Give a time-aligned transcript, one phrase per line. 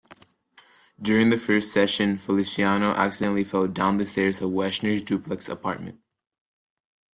[0.99, 5.99] During the first session, Feliciano accidentally fell down the stairs of Weshner's duplex apartment.